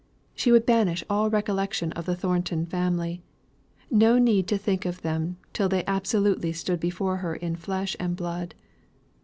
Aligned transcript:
She 0.33 0.51
would 0.51 0.65
banish 0.65 1.03
all 1.11 1.29
recollection 1.29 1.91
of 1.91 2.07
the 2.07 2.15
Thornton 2.15 2.65
family 2.65 3.21
no 3.91 4.17
need 4.17 4.47
to 4.47 4.57
think 4.57 4.83
of 4.83 5.03
them 5.03 5.37
till 5.53 5.69
they 5.69 5.85
absolutely 5.85 6.53
stood 6.53 6.79
before 6.79 7.17
her 7.17 7.35
in 7.35 7.55
flesh 7.55 7.95
and 7.99 8.15
blood. 8.15 8.55